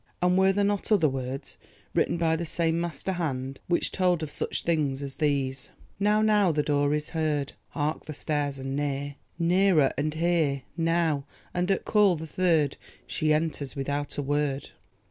And 0.19 0.35
were 0.35 0.51
there 0.51 0.63
not 0.63 0.91
other 0.91 1.07
words, 1.07 1.57
written 1.93 2.17
by 2.17 2.35
the 2.35 2.43
same 2.43 2.81
master 2.81 3.11
hand, 3.11 3.59
which 3.67 3.91
told 3.91 4.23
of 4.23 4.31
such 4.31 4.63
things 4.63 5.03
as 5.03 5.17
these: 5.17 5.69
"'Now—now,' 5.99 6.51
the 6.53 6.63
door 6.63 6.95
is 6.95 7.09
heard; 7.09 7.53
Hark, 7.67 8.05
the 8.05 8.13
stairs! 8.15 8.57
and 8.57 8.75
near— 8.75 9.17
Nearer—and 9.37 10.15
here— 10.15 10.63
'Now'! 10.75 11.25
and 11.53 11.69
at 11.69 11.85
call 11.85 12.15
the 12.15 12.25
third, 12.25 12.77
She 13.05 13.31
enters 13.31 13.75
without 13.75 14.17
a 14.17 14.23
word. 14.23 14.71